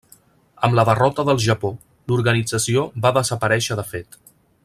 Amb 0.67 0.77
la 0.79 0.85
derrota 0.89 1.25
del 1.27 1.41
Japó 1.43 1.71
l'organització 2.13 2.87
va 3.05 3.13
desaparèixer 3.19 3.81
de 3.83 3.89
fet. 3.93 4.19